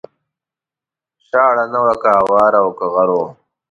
شاړه 1.27 1.65
نه 1.73 1.79
وه 1.85 1.95
که 2.01 2.09
هواره 2.19 2.59
او 2.63 2.69
که 2.77 2.85
غر 2.93 3.09
و 3.11 3.15